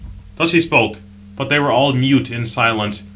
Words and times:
Thus 0.37 0.51
he 0.51 0.59
spoke; 0.61 0.97
but 1.35 1.49
they 1.49 1.59
were 1.59 1.69
all 1.71 1.93
mute, 1.93 2.31
in 2.31 2.47
silence. 2.47 3.03